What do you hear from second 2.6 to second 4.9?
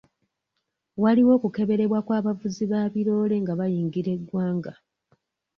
ba biroole nga bayingira eggwanga.